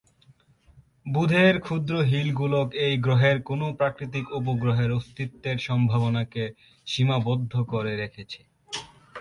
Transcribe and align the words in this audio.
বুধের 1.05 1.55
ক্ষুদ্র 1.59 1.93
হিল 2.09 2.29
গোলক 2.39 2.67
এই 2.85 2.95
গ্রহের 2.97 3.37
কোনও 3.41 3.67
প্রাকৃতিক 3.79 4.25
উপগ্রহের 4.39 4.89
অস্তিত্বের 4.91 5.57
সম্ভাবনাকে 5.67 6.43
সীমাবদ্ধ 6.87 7.53
করে 7.71 7.93
রেখেছে। 7.95 8.41